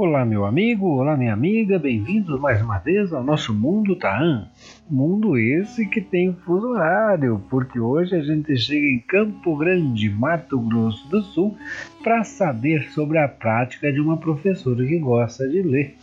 [0.00, 4.46] Olá, meu amigo, olá, minha amiga, bem-vindos mais uma vez ao nosso Mundo Taan.
[4.88, 10.56] Mundo esse que tem fuso horário, porque hoje a gente chega em Campo Grande, Mato
[10.60, 11.58] Grosso do Sul,
[12.00, 15.96] para saber sobre a prática de uma professora que gosta de ler.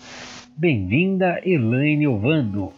[0.57, 2.73] Bem-vinda, Elaine Ovando.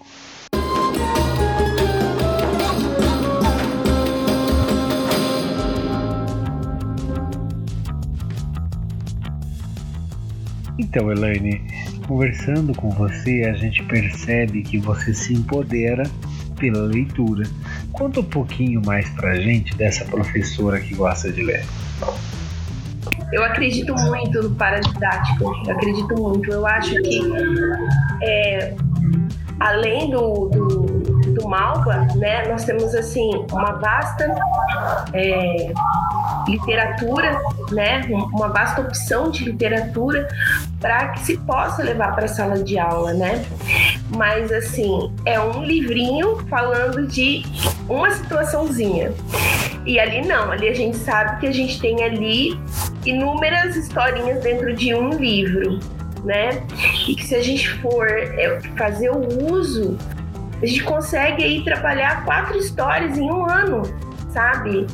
[10.98, 11.62] Então, Elaine,
[12.08, 16.02] conversando com você, a gente percebe que você se empodera
[16.56, 17.48] pela leitura.
[17.92, 21.64] Conta um pouquinho mais pra gente dessa professora que gosta de ler.
[23.32, 26.52] Eu acredito muito no paradidático, eu acredito muito.
[26.52, 27.22] Eu acho que,
[28.24, 28.74] é,
[29.60, 30.86] além do, do,
[31.32, 34.34] do Malva, né, nós temos assim uma vasta
[35.14, 35.72] é,
[36.48, 37.40] literatura,
[37.72, 38.02] né,
[38.34, 40.28] uma vasta opção de literatura
[40.80, 43.44] para que se possa levar para a sala de aula, né?
[44.16, 47.44] Mas assim, é um livrinho falando de
[47.90, 49.12] uma situaçãozinha.
[49.86, 52.60] E ali não, ali a gente sabe que a gente tem ali
[53.06, 55.80] inúmeras historinhas dentro de um livro,
[56.24, 56.64] né?
[57.08, 59.98] E que se a gente for é, fazer o uso,
[60.62, 63.84] a gente consegue aí trabalhar quatro histórias em um ano,
[64.32, 64.86] sabe?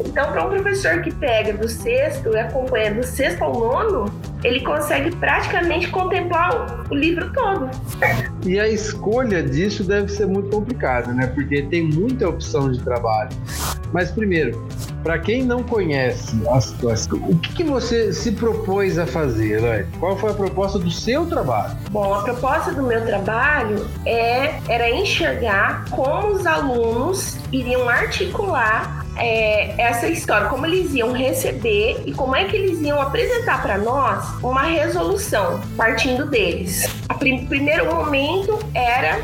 [0.00, 4.60] Então, para um professor que pega do sexto e acompanha do sexto ao nono, ele
[4.60, 7.70] consegue praticamente contemplar o livro todo.
[8.44, 11.26] E a escolha disso deve ser muito complicada, né?
[11.28, 13.30] Porque tem muita opção de trabalho.
[13.92, 14.66] Mas primeiro,
[15.04, 19.86] para quem não conhece a situação, o que, que, você se propôs a fazer, né?
[20.00, 21.76] Qual foi a proposta do seu trabalho?
[21.90, 29.80] Bom, a proposta do meu trabalho é, era enxergar como os alunos iriam articular é,
[29.80, 34.24] essa história, como eles iam receber e como é que eles iam apresentar para nós
[34.42, 36.88] uma resolução partindo deles.
[37.10, 39.20] O prim primeiro momento era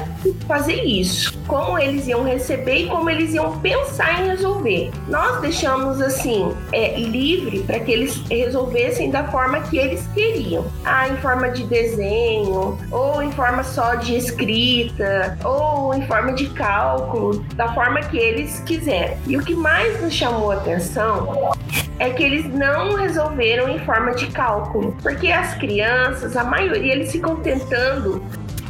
[0.47, 4.91] fazer isso, como eles iam receber e como eles iam pensar em resolver.
[5.09, 11.09] Nós deixamos assim é, livre para que eles resolvessem da forma que eles queriam, ah,
[11.09, 17.45] em forma de desenho ou em forma só de escrita ou em forma de cálculo,
[17.55, 19.17] da forma que eles quiserem.
[19.27, 21.53] E o que mais nos chamou a atenção
[22.01, 27.13] é que eles não resolveram em forma de cálculo, porque as crianças, a maioria, eles
[27.13, 28.23] ficam tentando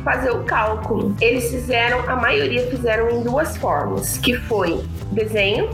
[0.03, 1.15] fazer o cálculo.
[1.21, 5.69] Eles fizeram, a maioria fizeram em duas formas, que foi desenho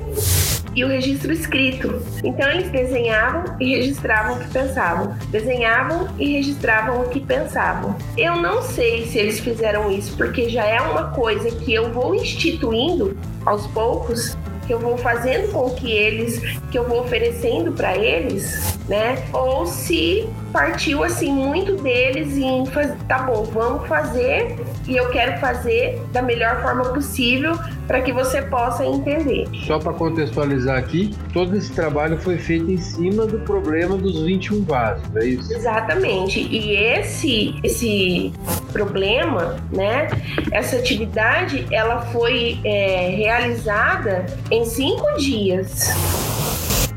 [0.77, 2.03] e o registro escrito.
[2.23, 7.97] Então eles desenhavam e registravam o que pensavam, desenhavam e registravam o que pensavam.
[8.17, 12.15] Eu não sei se eles fizeram isso porque já é uma coisa que eu vou
[12.15, 13.17] instituindo
[13.47, 16.41] aos poucos que eu vou fazendo com que eles,
[16.71, 19.25] que eu vou oferecendo para eles, né?
[19.33, 24.57] Ou se partiu assim muito deles em fazer, tá bom, vamos fazer
[24.87, 29.47] e eu quero fazer da melhor forma possível para que você possa entender.
[29.67, 34.65] Só para contextualizar aqui, todo esse trabalho foi feito em cima do problema dos 21
[34.65, 35.53] vasos, é isso?
[35.53, 36.41] Exatamente.
[36.41, 38.33] E esse esse
[38.77, 40.09] problema, né?
[40.53, 45.91] Essa atividade, ela foi é, realizada em cinco dias.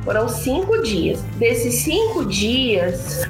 [0.04, 1.22] Foram cinco dias.
[1.38, 3.28] Desses cinco dias,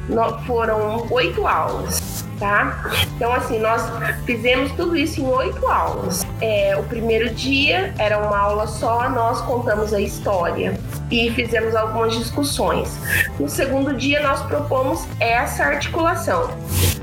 [0.48, 2.90] foram oito aulas tá?
[3.16, 3.84] Então, assim, nós
[4.26, 6.26] fizemos tudo isso em oito aulas.
[6.42, 10.80] É, o primeiro dia era uma aula só, nós contamos a história
[11.12, 12.98] e fizemos algumas discussões.
[13.40, 16.50] No segundo dia, nós propomos essa articulação,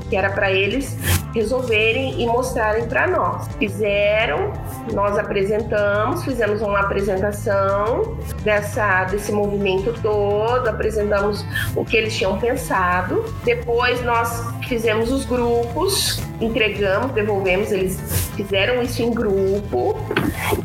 [0.09, 0.97] que era para eles
[1.37, 3.47] resolverem e mostrarem para nós.
[3.59, 4.51] Fizeram,
[4.93, 13.23] nós apresentamos, fizemos uma apresentação dessa, desse movimento todo, apresentamos o que eles tinham pensado.
[13.43, 19.95] Depois nós fizemos os grupos, entregamos, devolvemos, eles fizeram isso em grupo.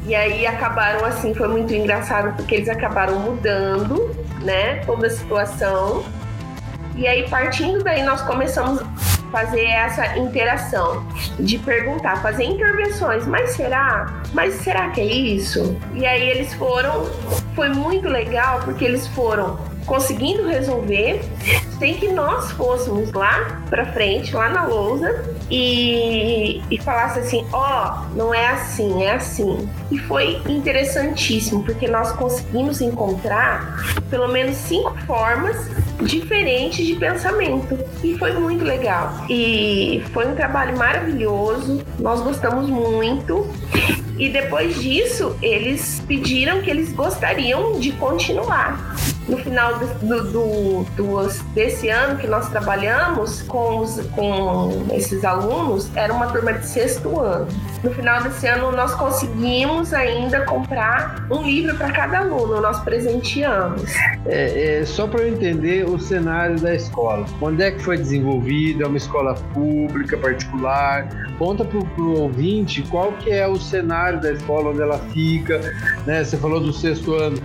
[0.06, 4.10] E aí acabaram assim, foi muito engraçado porque eles acabaram mudando,
[4.40, 6.02] né, toda a situação.
[6.96, 8.82] E aí partindo daí nós começamos
[9.32, 11.04] fazer essa interação,
[11.40, 14.22] de perguntar, fazer intervenções, mas será?
[14.32, 15.76] Mas será que é isso?
[15.94, 17.06] E aí eles foram,
[17.56, 21.20] foi muito legal porque eles foram conseguindo resolver
[21.78, 28.04] sem que nós fôssemos lá para frente, lá na lousa e, e falasse assim, ó,
[28.10, 29.68] oh, não é assim, é assim.
[29.90, 33.76] E foi interessantíssimo porque nós conseguimos encontrar
[34.10, 35.56] pelo menos cinco formas
[36.02, 39.24] diferentes de pensamento e foi muito legal.
[39.28, 43.46] E foi um trabalho maravilhoso, nós gostamos muito
[44.18, 48.94] E depois disso, eles pediram que eles gostariam de continuar
[49.28, 55.90] no final do, do, do, desse ano que nós trabalhamos com, os, com esses alunos,
[55.96, 57.46] era uma turma de sexto ano.
[57.82, 63.94] No final desse ano, nós conseguimos ainda comprar um livro para cada aluno, nós presenteamos.
[64.26, 67.24] É, é só para eu entender o cenário da escola.
[67.40, 68.84] Onde é que foi desenvolvido?
[68.84, 71.08] É uma escola pública, particular?
[71.38, 75.60] Conta para o ouvinte qual que é o cenário da escola, onde ela fica.
[76.06, 76.24] Né?
[76.24, 77.40] Você falou do sexto ano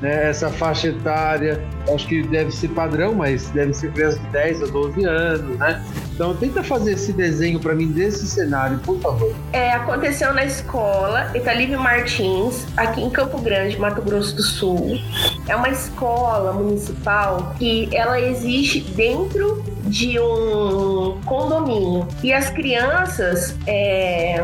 [0.00, 1.62] né, essa faixa etária,
[1.92, 5.84] acho que deve ser padrão, mas deve ser criança de 10 a 12 anos, né?
[6.14, 9.34] Então tenta fazer esse desenho para mim desse cenário, por favor.
[9.52, 14.98] É, aconteceu na escola Italívio Martins, aqui em Campo Grande, Mato Grosso do Sul.
[15.46, 22.06] É uma escola municipal que ela existe dentro de um condomínio.
[22.22, 24.42] E as crianças é,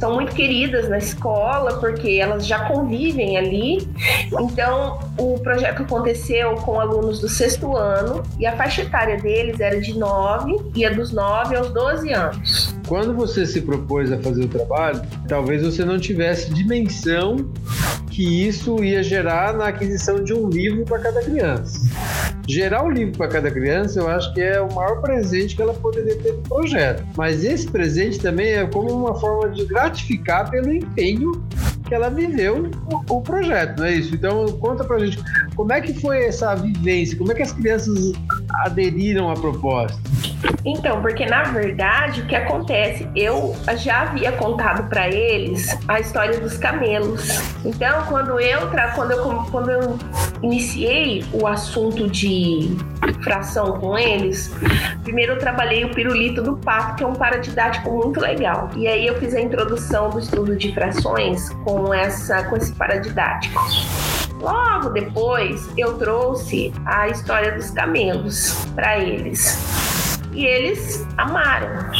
[0.00, 3.86] são muito queridas na escola porque elas já convivem ali.
[4.40, 9.78] Então, o projeto aconteceu com alunos do sexto ano e a faixa etária deles era
[9.78, 12.74] de 9, ia dos 9 aos 12 anos.
[12.88, 17.36] Quando você se propôs a fazer o trabalho, talvez você não tivesse dimensão
[18.20, 21.80] que isso ia gerar na aquisição de um livro para cada criança.
[22.46, 25.72] Gerar um livro para cada criança, eu acho que é o maior presente que ela
[25.72, 27.02] poderia ter no projeto.
[27.16, 31.42] Mas esse presente também é como uma forma de gratificar pelo empenho
[31.88, 34.14] que ela viveu o, o, projeto, não é isso?
[34.14, 35.18] Então, conta pra gente
[35.56, 38.12] como é que foi essa vivência, como é que as crianças
[38.66, 39.98] aderiram à proposta?
[40.64, 46.38] Então, porque na verdade o que acontece, eu já havia contado para eles a história
[46.38, 47.28] dos camelos.
[47.64, 49.98] Então, quando eu quando eu quando eu
[50.42, 52.76] iniciei o assunto de
[53.22, 54.52] fração com eles,
[55.02, 58.70] primeiro eu trabalhei o pirulito do pato, que é um paradidático muito legal.
[58.76, 63.60] E aí eu fiz a introdução do estudo de frações com essa com esse paradidático.
[64.40, 69.79] Logo depois, eu trouxe a história dos camelos para eles.
[70.32, 71.90] E eles amaram.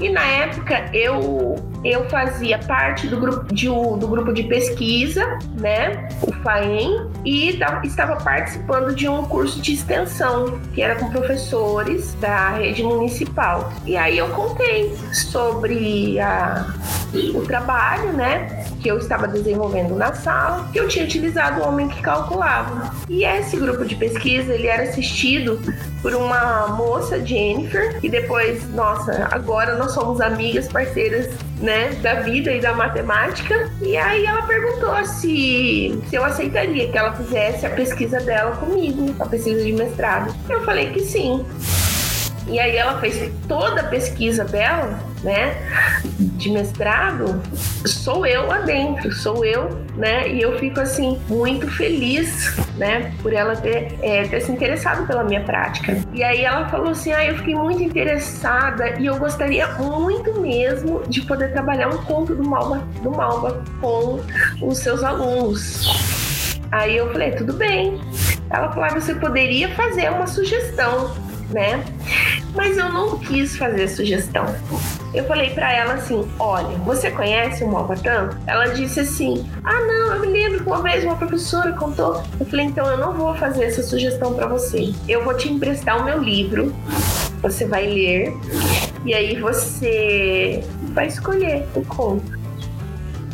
[0.00, 6.08] E na época eu eu fazia parte do grupo de, do grupo de pesquisa, né,
[6.22, 7.48] o FAEM, e
[7.84, 13.72] estava participando de um curso de extensão que era com professores da rede municipal.
[13.86, 16.66] E aí eu contei sobre a,
[17.34, 18.37] o trabalho, né,
[18.88, 22.90] que eu estava desenvolvendo na sala, que eu tinha utilizado o homem que calculava.
[23.06, 25.60] E esse grupo de pesquisa ele era assistido
[26.00, 31.28] por uma moça, Jennifer, e depois, nossa, agora nós somos amigas, parceiras,
[31.60, 33.70] né, da vida e da matemática.
[33.82, 39.14] E aí ela perguntou se, se eu aceitaria que ela fizesse a pesquisa dela comigo,
[39.20, 40.34] a pesquisa de mestrado.
[40.48, 41.44] Eu falei que sim.
[42.48, 45.54] E aí ela fez toda a pesquisa dela, né,
[46.18, 47.42] de mestrado,
[47.86, 53.34] sou eu lá dentro, sou eu, né, e eu fico assim muito feliz, né, por
[53.34, 55.98] ela ter, é, ter se interessado pela minha prática.
[56.14, 61.02] E aí ela falou assim, ah, eu fiquei muito interessada e eu gostaria muito mesmo
[61.06, 64.20] de poder trabalhar um conto do Malba, do Malba com
[64.62, 66.58] os seus alunos.
[66.70, 68.00] Aí eu falei, tudo bem.
[68.50, 71.14] Ela falou, ah, você poderia fazer uma sugestão
[71.50, 71.82] né?
[72.58, 74.44] Mas eu não quis fazer sugestão.
[75.14, 78.30] Eu falei para ela assim: olha, você conhece o Malbatã?
[78.48, 82.20] Ela disse assim: ah, não, eu me lembro que uma vez uma professora contou.
[82.40, 84.92] Eu falei: então eu não vou fazer essa sugestão para você.
[85.08, 86.74] Eu vou te emprestar o meu livro,
[87.40, 88.36] você vai ler,
[89.04, 92.37] e aí você vai escolher o conto.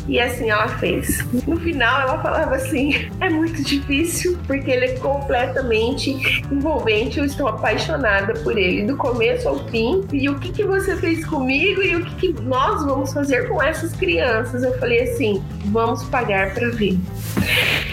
[0.07, 1.25] E assim ela fez.
[1.47, 6.11] No final ela falava assim: é muito difícil porque ele é completamente
[6.51, 7.19] envolvente.
[7.19, 10.05] Eu estou apaixonada por ele do começo ao fim.
[10.11, 13.61] E o que, que você fez comigo e o que, que nós vamos fazer com
[13.61, 14.63] essas crianças?
[14.63, 16.97] Eu falei assim: vamos pagar para ver.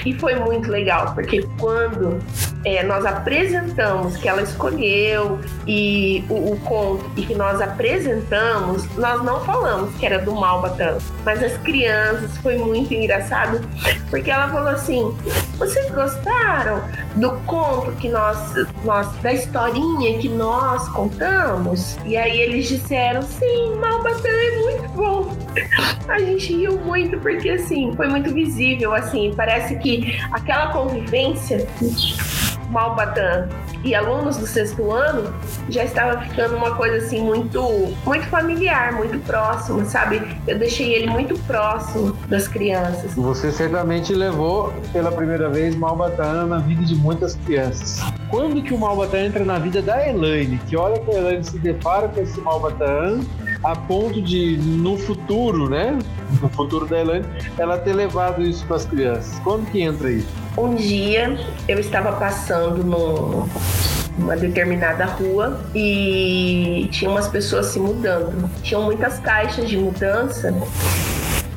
[0.05, 2.21] E foi muito legal porque quando
[2.65, 9.23] é, nós apresentamos que ela escolheu e o, o, conto e que nós apresentamos, nós
[9.23, 13.61] não falamos que era do Malbatã, mas as crianças foi muito engraçado
[14.11, 15.15] porque ela falou assim:
[15.59, 16.83] vocês gostaram
[17.17, 18.55] do conto que nós,
[18.85, 21.97] nós da historinha que nós contamos?
[22.05, 25.37] E aí eles disseram: sim, Malbatã é muito bom.
[26.09, 31.67] A gente riu muito porque assim foi muito visível, assim parece que aquela convivência
[32.73, 33.49] Malbatã
[33.85, 35.33] e alunos do sexto ano
[35.69, 37.63] já estava ficando uma coisa assim muito
[38.05, 40.23] muito familiar, muito próximo, sabe?
[40.47, 43.15] Eu deixei ele muito próximo das crianças.
[43.15, 48.01] Você certamente levou pela primeira vez Malbatã na vida de muitas crianças.
[48.31, 50.59] Quando que o Malbatã entra na vida da Elaine?
[50.67, 53.21] Que hora que a Elaine se depara com esse Malbatã
[53.63, 55.99] a ponto de, no futuro, né?
[56.41, 57.27] No futuro da Elaine,
[57.59, 59.39] ela ter levado isso para as crianças.
[59.41, 60.42] Quando que entra isso?
[60.57, 63.49] Um dia eu estava passando no
[64.19, 68.51] uma determinada rua e tinha umas pessoas se mudando.
[68.63, 70.55] Tinham muitas caixas de mudança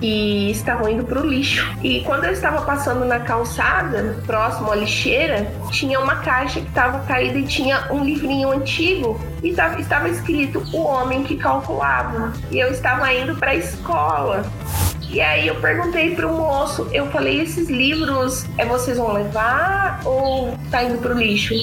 [0.01, 1.75] e estavam indo para o lixo.
[1.83, 6.99] E quando eu estava passando na calçada, próximo à lixeira, tinha uma caixa que estava
[6.99, 12.33] caída e tinha um livrinho antigo e estava escrito O Homem que Calculava.
[12.51, 14.45] E eu estava indo para a escola.
[15.15, 20.59] E aí eu perguntei pro moço, eu falei, esses livros é vocês vão levar ou
[20.69, 21.53] tá indo pro lixo?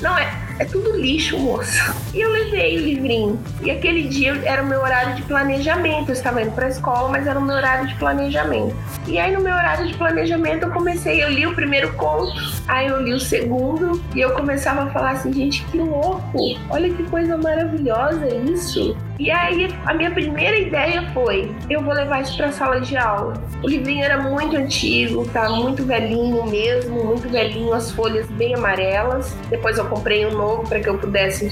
[0.00, 1.92] Não, é, é tudo lixo, moço.
[2.14, 3.40] E eu levei o livrinho.
[3.60, 6.10] E aquele dia era o meu horário de planejamento.
[6.10, 8.76] Eu estava indo para a escola, mas era o meu horário de planejamento.
[9.08, 12.86] E aí, no meu horário de planejamento, eu comecei, eu li o primeiro conto, aí
[12.86, 16.38] eu li o segundo, e eu começava a falar assim, gente, que louco!
[16.70, 18.96] Olha que coisa maravilhosa isso!
[19.22, 22.96] E aí, a minha primeira ideia foi: eu vou levar isso para a sala de
[22.96, 23.34] aula.
[23.62, 29.36] O livrinho era muito antigo, tá muito velhinho mesmo, muito velhinho, as folhas bem amarelas.
[29.48, 31.48] Depois eu comprei um novo para que eu pudesse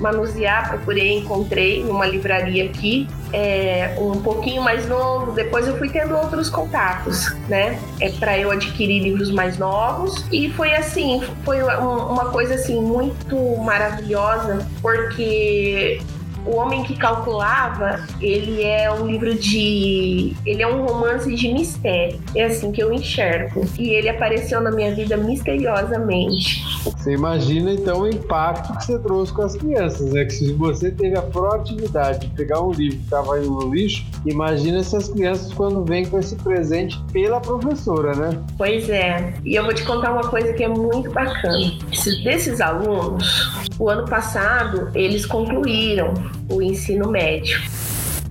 [0.00, 5.32] manusear, procurei, encontrei numa livraria aqui, é, um pouquinho mais novo.
[5.32, 7.78] Depois eu fui tendo outros contatos, né?
[8.00, 13.36] É para eu adquirir livros mais novos e foi assim, foi uma coisa assim muito
[13.58, 16.00] maravilhosa porque
[16.46, 20.34] o Homem que Calculava, ele é um livro de.
[20.44, 22.20] Ele é um romance de mistério.
[22.34, 23.64] É assim que eu enxergo.
[23.78, 26.62] E ele apareceu na minha vida misteriosamente.
[26.84, 30.24] Você imagina então o impacto que você trouxe com as crianças, né?
[30.24, 34.04] Que se você teve a proatividade de pegar um livro que estava indo no lixo,
[34.26, 38.38] imagina essas crianças quando vêm com esse presente pela professora, né?
[38.56, 39.34] Pois é.
[39.44, 41.72] E eu vou te contar uma coisa que é muito bacana.
[42.04, 46.12] Desses alunos, o ano passado, eles concluíram
[46.50, 47.60] o ensino médio.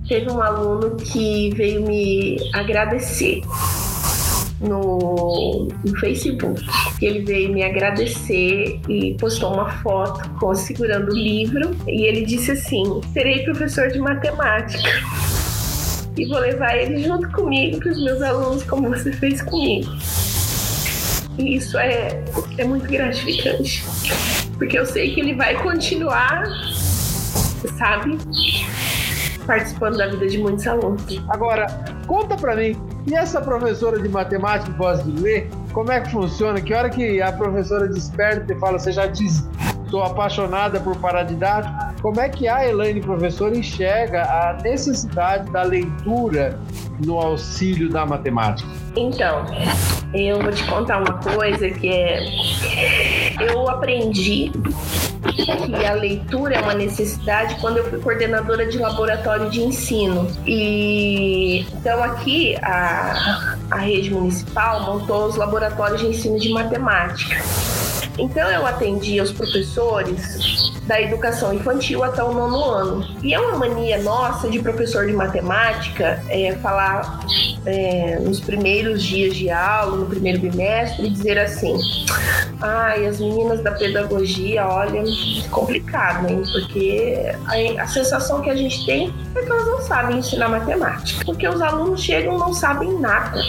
[0.09, 3.41] Teve um aluno que veio me agradecer
[4.59, 6.61] no, no, Facebook.
[7.01, 12.51] Ele veio me agradecer e postou uma foto com segurando o livro e ele disse
[12.51, 14.89] assim: "Serei professor de matemática
[16.17, 19.89] e vou levar ele junto comigo para os meus alunos como você fez comigo".
[21.41, 22.23] E isso é,
[22.57, 23.83] é muito gratificante,
[24.57, 26.43] porque eu sei que ele vai continuar
[27.77, 28.17] sabe?
[29.45, 31.03] Participando da vida de muitos alunos.
[31.29, 31.67] Agora,
[32.07, 32.75] conta pra mim,
[33.07, 36.61] e essa professora de matemática gosta de ler, como é que funciona?
[36.61, 39.47] Que hora que a professora desperta e fala, você já diz,
[39.83, 46.59] estou apaixonada por paradidático, como é que a Elaine, professora, enxerga a necessidade da leitura
[47.05, 48.69] no auxílio da matemática?
[48.95, 49.45] Então,
[50.13, 52.19] eu vou te contar uma coisa que é.
[53.39, 54.51] Eu aprendi
[55.33, 60.27] que a leitura é uma necessidade quando eu fui coordenadora de laboratório de ensino.
[60.45, 67.41] E então aqui a, a rede municipal montou os laboratórios de ensino de matemática.
[68.17, 73.07] Então eu atendia os professores da educação infantil até o nono ano.
[73.23, 77.25] E é uma mania nossa de professor de matemática é, falar
[77.65, 81.77] é, nos primeiros dias de aula, no primeiro bimestre, dizer assim:
[82.59, 85.03] ai, as meninas da pedagogia, olha,
[85.49, 86.41] complicado, hein?
[86.51, 91.23] Porque a, a sensação que a gente tem é que elas não sabem ensinar matemática,
[91.25, 93.41] porque os alunos chegam não sabem nada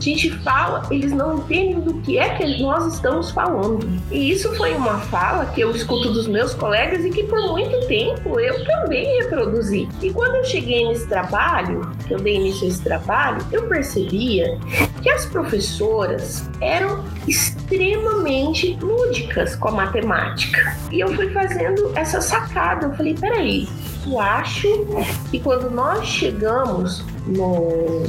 [0.00, 3.88] gente fala, eles não entendem do que é que nós estamos falando.
[4.10, 7.86] E isso foi uma fala que eu escuto dos meus colegas e que por muito
[7.86, 9.88] tempo eu também reproduzi.
[10.02, 14.58] E quando eu cheguei nesse trabalho, que eu dei início a esse trabalho, eu percebia
[15.02, 20.76] que as professoras eram extremamente lúdicas com a matemática.
[20.90, 22.86] E eu fui fazendo essa sacada.
[22.86, 23.68] Eu falei, peraí,
[24.06, 24.86] eu acho
[25.30, 28.04] que quando nós chegamos no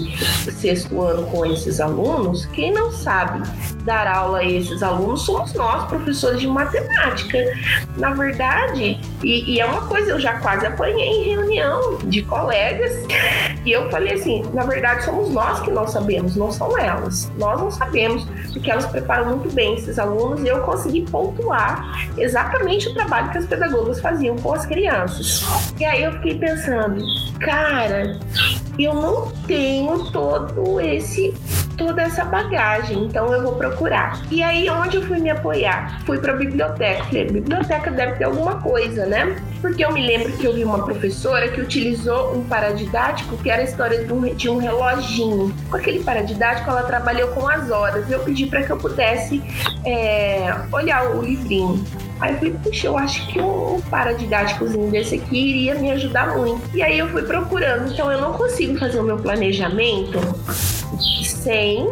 [0.51, 3.47] sexto ano com esses alunos, quem não sabe
[3.83, 7.37] dar aula a esses alunos somos nós, professores de matemática.
[7.97, 12.91] Na verdade, e, e é uma coisa, eu já quase apanhei em reunião de colegas,
[13.65, 17.31] e eu falei assim: na verdade, somos nós que não sabemos, não são elas.
[17.37, 22.87] Nós não sabemos, porque elas preparam muito bem esses alunos, e eu consegui pontuar exatamente
[22.89, 25.43] o trabalho que as pedagogas faziam com as crianças.
[25.79, 27.03] E aí eu fiquei pensando,
[27.39, 28.19] cara,
[28.83, 31.33] eu não tenho todo esse
[31.79, 34.21] toda essa bagagem, então eu vou procurar.
[34.29, 36.01] E aí onde eu fui me apoiar?
[36.05, 37.05] Fui para a biblioteca.
[37.05, 39.41] Falei, biblioteca deve ter alguma coisa, né?
[39.61, 43.61] Porque eu me lembro que eu vi uma professora que utilizou um paradidático que era
[43.61, 45.55] a história de um, de um reloginho.
[45.69, 48.11] Com aquele paradidático, ela trabalhou com as horas.
[48.11, 49.41] Eu pedi para que eu pudesse
[49.85, 51.81] é, olhar o livrinho.
[52.19, 56.61] Aí eu falei, puxa, eu acho que um paradidáticozinho desse aqui iria me ajudar muito.
[56.75, 60.19] E aí eu fui procurando, então eu não consigo fazer o meu planejamento
[61.23, 61.87] sem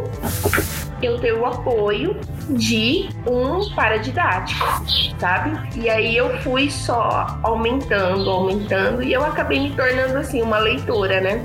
[1.02, 2.18] eu ter o apoio
[2.50, 4.66] de um paradidático,
[5.20, 5.58] sabe?
[5.76, 11.20] E aí eu fui só aumentando, aumentando e eu acabei me tornando assim uma leitora,
[11.22, 11.44] né?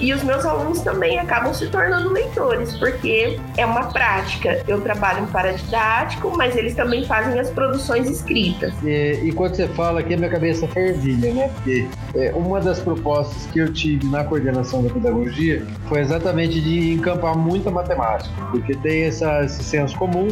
[0.00, 4.62] E os meus alunos também acabam se tornando leitores, porque é uma prática.
[4.66, 8.72] Eu trabalho em paradidático, mas eles também fazem as produções escritas.
[8.82, 11.50] E, e quando você fala aqui, minha cabeça fervilha, né?
[11.54, 16.92] Porque é, uma das propostas que eu tive na coordenação da pedagogia foi exatamente de
[16.92, 20.28] encampar muita matemática, porque tem essa, esse senso comum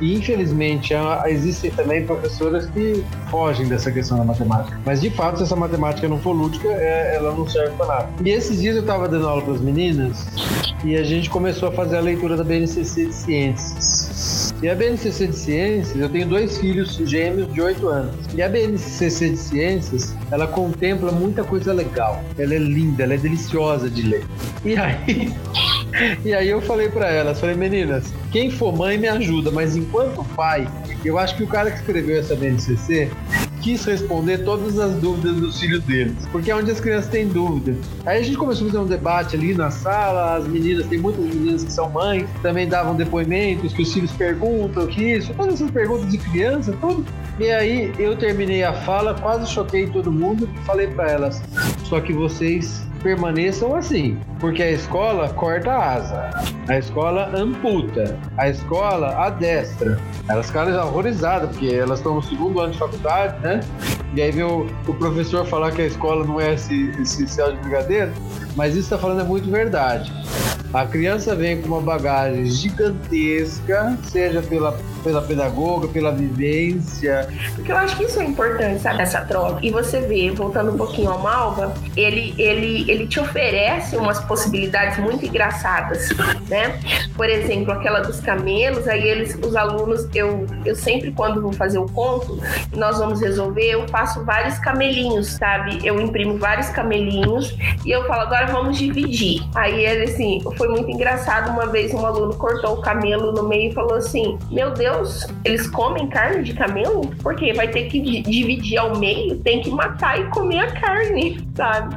[0.00, 0.94] e infelizmente
[1.26, 4.78] existem também professoras que fogem dessa questão da matemática.
[4.84, 8.08] Mas de fato, se essa matemática não for lúdica, é, ela não serve para nada.
[8.24, 10.26] E esses dias eu estava dando aula para as meninas
[10.84, 14.54] e a gente começou a fazer a leitura da BNCC de Ciências.
[14.62, 18.14] E a BNCC de Ciências, eu tenho dois filhos gêmeos de 8 anos.
[18.34, 22.22] E a BNCC de Ciências, ela contempla muita coisa legal.
[22.38, 24.26] Ela é linda, ela é deliciosa de ler.
[24.64, 25.32] E aí,
[26.24, 30.24] e aí eu falei para elas, falei, meninas, quem for mãe me ajuda, mas enquanto
[30.36, 30.68] pai,
[31.04, 33.10] eu acho que o cara que escreveu essa BNCC
[33.60, 37.76] quis responder todas as dúvidas dos filhos deles, porque é onde as crianças têm dúvidas.
[38.06, 41.24] Aí a gente começou a fazer um debate ali na sala, as meninas, tem muitas
[41.24, 45.70] meninas que são mães, também davam depoimentos, que os filhos perguntam, que isso, todas essas
[45.70, 47.04] perguntas de criança, tudo.
[47.38, 51.42] E aí eu terminei a fala, quase choquei todo mundo e falei para elas,
[51.84, 56.30] só que vocês permaneçam assim, porque a escola corta a asa,
[56.68, 59.98] a escola amputa, a escola adestra.
[60.28, 63.60] Elas ficaram horrorizadas, porque elas estão no segundo ano de faculdade, né?
[64.14, 67.52] E aí vem o, o professor falar que a escola não é esse, esse céu
[67.52, 68.12] de brigadeiro,
[68.56, 70.12] mas isso está falando é muito verdade.
[70.72, 77.28] A criança vem com uma bagagem gigantesca, seja pela, pela pedagoga, pela vivência.
[77.56, 79.58] Porque eu acho que isso é importante, sabe, essa troca.
[79.62, 84.98] E você vê, voltando um pouquinho ao Malva, ele, ele, ele te oferece umas possibilidades
[84.98, 86.08] muito engraçadas,
[86.48, 86.78] né?
[87.16, 91.78] Por exemplo, aquela dos camelos, aí eles, os alunos, eu, eu sempre quando vou fazer
[91.78, 92.40] o conto,
[92.76, 95.80] nós vamos resolver, eu faço vários camelinhos, sabe?
[95.84, 99.42] Eu imprimo vários camelinhos e eu falo, agora vamos dividir.
[99.56, 101.50] Aí ele assim, foi muito engraçado.
[101.50, 105.66] Uma vez um aluno cortou o camelo no meio e falou assim: Meu Deus, eles
[105.70, 107.00] comem carne de camelo?
[107.22, 111.96] Porque vai ter que dividir ao meio, tem que matar e comer a carne, sabe?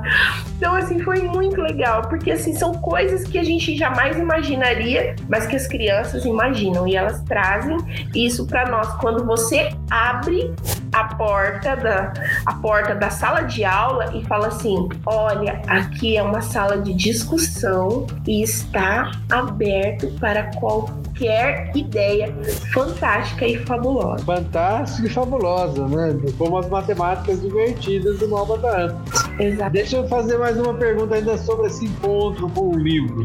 [0.55, 5.45] Então, assim, foi muito legal, porque assim, são coisas que a gente jamais imaginaria, mas
[5.45, 7.75] que as crianças imaginam e elas trazem
[8.15, 8.87] isso para nós.
[9.01, 10.53] Quando você abre
[10.93, 12.13] a porta da
[12.45, 16.93] a porta da sala de aula e fala assim: "Olha, aqui é uma sala de
[16.93, 22.33] discussão e está aberto para qualquer ideia
[22.73, 24.23] fantástica e fabulosa.
[24.23, 26.15] Fantástica e fabulosa, né?
[26.37, 28.95] Como as matemáticas divertidas do Malbataan.
[29.39, 29.71] Exato.
[29.71, 33.23] Deixa eu fazer mais uma pergunta ainda sobre esse encontro com o livro.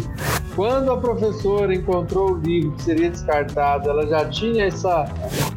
[0.59, 5.05] Quando a professora encontrou o livro que seria descartado, ela já tinha essa,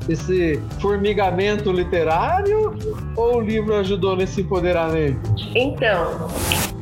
[0.07, 2.75] esse formigamento literário
[3.15, 5.33] ou o livro ajudou nesse empoderamento?
[5.55, 6.27] Então,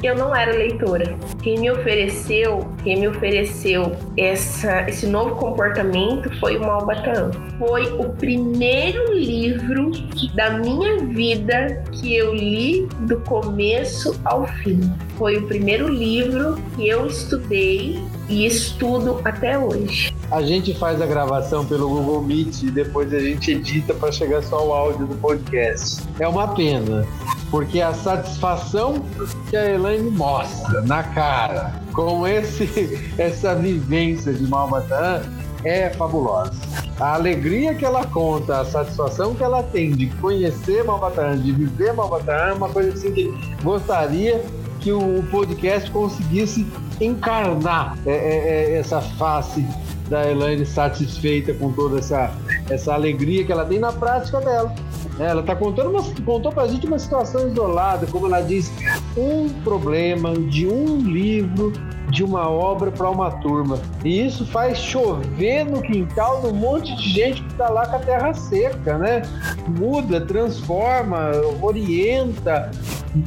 [0.02, 1.16] eu não era leitora.
[1.42, 7.32] Quem me ofereceu, quem me ofereceu essa, esse novo comportamento foi o Malbatã.
[7.58, 9.92] Foi o primeiro livro
[10.36, 14.80] da minha vida que eu li do começo ao fim.
[15.18, 20.16] Foi o primeiro livro que eu estudei e estudo até hoje.
[20.32, 24.44] A gente faz a gravação pelo Google Meet e depois a gente edita para chegar
[24.44, 26.04] só o áudio do podcast.
[26.20, 27.06] É uma pena,
[27.50, 29.04] porque a satisfação
[29.50, 35.22] que a Elaine mostra na cara com esse essa vivência de Malbatã
[35.64, 36.54] é fabulosa.
[37.00, 41.94] A alegria que ela conta, a satisfação que ela tem de conhecer Malbatã, de viver
[41.94, 43.34] Malbatã, é uma coisa assim que
[43.64, 44.44] gostaria
[44.80, 46.66] que o podcast conseguisse
[47.02, 49.66] encarnar é, é, é, essa face
[50.10, 52.34] da Elaine satisfeita com toda essa,
[52.70, 54.74] essa alegria que ela tem na prática dela.
[55.20, 58.72] Ela está contando uma, contou para a gente uma situação isolada, como ela diz,
[59.18, 61.74] um problema de um livro,
[62.10, 63.80] de uma obra para uma turma.
[64.04, 68.00] E isso faz chover no quintal um monte de gente que está lá com a
[68.00, 69.22] terra seca, né?
[69.68, 72.72] Muda, transforma, orienta,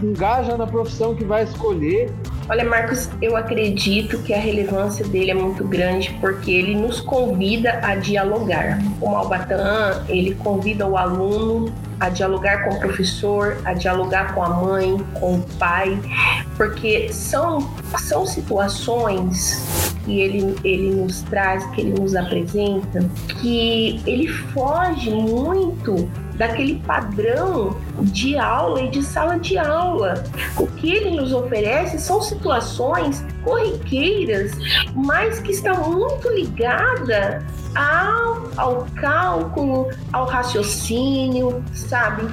[0.02, 2.10] engaja na profissão que vai escolher.
[2.48, 7.78] Olha, Marcos, eu acredito que a relevância dele é muito grande porque ele nos convida
[7.82, 8.78] a dialogar.
[9.00, 14.48] O Malbatã, ele convida o aluno a dialogar com o professor, a dialogar com a
[14.48, 15.96] mãe, com o pai,
[16.56, 23.08] porque são, são situações que ele, ele nos traz, que ele nos apresenta,
[23.40, 26.10] que ele foge muito
[26.42, 30.24] daquele padrão de aula e de sala de aula.
[30.56, 34.50] O que ele nos oferece são situações corriqueiras,
[34.92, 42.24] mas que está muito ligada ao, ao cálculo, ao raciocínio, sabe?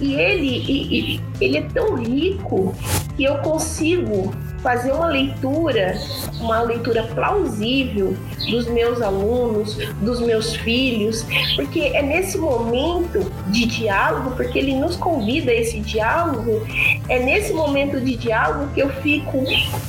[0.00, 2.72] E ele, e, ele é tão rico
[3.16, 5.98] que eu consigo fazer uma leitura,
[6.40, 8.16] uma leitura plausível
[8.50, 14.96] dos meus alunos, dos meus filhos, porque é nesse momento de diálogo, porque ele nos
[14.96, 16.66] convida a esse diálogo,
[17.08, 19.44] é nesse momento de diálogo que eu fico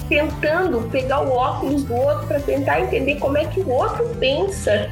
[0.08, 4.90] tentando pegar o óculos do outro para tentar entender como é que o outro pensa,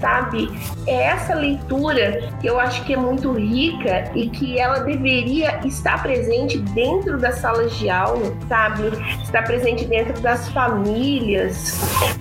[0.00, 0.48] sabe?
[0.86, 6.02] É essa leitura que eu acho que é muito rica e que ela deveria estar
[6.02, 8.90] presente dentro das salas de aula, sabe?
[9.22, 11.80] Está presente dentro das famílias.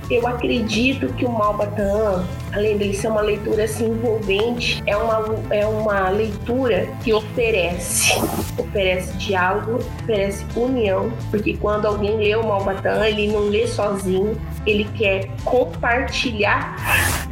[0.10, 5.65] Eu acredito que o Malbatan, além de ser uma leitura assim envolvente, é uma, é
[5.65, 8.19] uma leitura que oferece,
[8.58, 14.86] oferece diálogo, oferece união, porque quando alguém lê o Malbatan, ele não lê sozinho, ele
[14.97, 16.76] quer compartilhar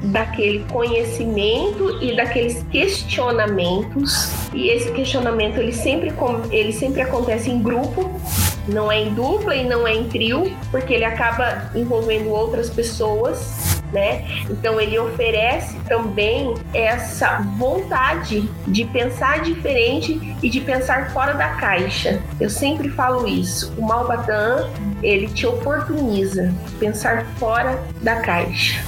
[0.04, 4.32] daquele conhecimento e daqueles questionamentos.
[4.54, 6.13] E esse questionamento ele sempre,
[6.52, 8.20] ele sempre acontece em grupo,
[8.67, 13.82] não é em dupla e não é em trio, porque ele acaba envolvendo outras pessoas,
[13.91, 14.25] né?
[14.49, 22.21] Então ele oferece também essa vontade de pensar diferente e de pensar fora da caixa.
[22.39, 23.73] Eu sempre falo isso.
[23.78, 24.69] O Malbatan,
[25.01, 28.84] ele te oportuniza pensar fora da caixa.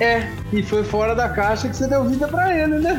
[0.00, 2.98] É, e foi fora da caixa que você deu vida para ele, né?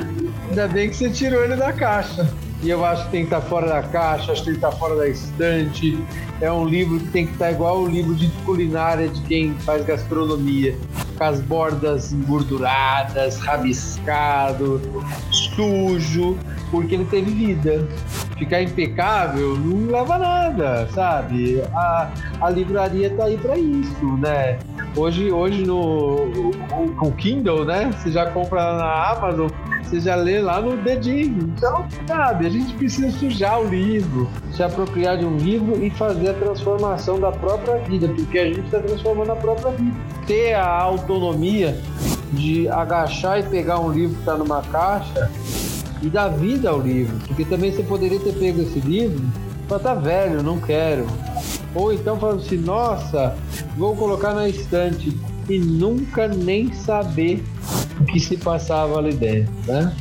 [0.50, 2.30] Ainda bem que você tirou ele da caixa.
[2.64, 4.72] E eu acho que tem que estar fora da caixa, acho que tem que estar
[4.72, 6.02] fora da estante.
[6.40, 9.86] É um livro que tem que estar igual o livro de culinária de quem faz
[9.86, 10.74] gastronomia.
[11.18, 14.82] Com as bordas engorduradas, rabiscado,
[15.30, 16.38] sujo,
[16.72, 17.86] porque ele teve vida.
[18.38, 21.62] Ficar impecável não leva nada, sabe?
[21.74, 24.58] A, a livraria tá aí para isso, né?
[24.96, 26.52] Hoje, hoje no o,
[27.02, 27.92] o Kindle, né?
[27.92, 29.50] Você já compra na Amazon,
[29.84, 31.54] você já lê lá no dedinho.
[31.58, 36.30] Então, sabe, a gente precisa sujar o livro, se apropriar de um livro e fazer
[36.30, 39.96] a transformação da própria vida, porque a gente está transformando a própria vida.
[40.26, 41.78] Ter a autonomia
[42.32, 45.30] de agachar e pegar um livro que está numa caixa
[46.02, 49.24] e dar vida ao livro, porque também você poderia ter pego esse livro
[49.68, 51.08] falar, tá velho, não quero.
[51.74, 53.36] Ou então falando assim, nossa,
[53.78, 55.18] vou colocar na estante
[55.50, 57.44] e nunca nem saber
[58.14, 59.52] que se passava ali dentro.
[59.66, 59.92] Né?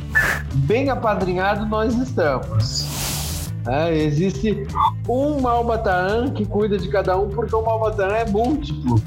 [0.53, 3.49] Bem apadrinhado nós estamos.
[3.67, 4.67] É, existe
[5.09, 9.01] um Malbataan que cuida de cada um, porque o Malbataan é múltiplo.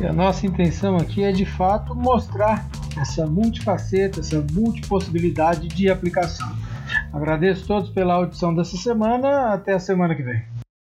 [0.00, 2.66] E a nossa intenção aqui é de fato mostrar
[2.98, 6.50] essa multifaceta, essa multipossibilidade de aplicação.
[7.12, 9.52] Agradeço a todos pela audição dessa semana.
[9.52, 10.42] Até a semana que vem.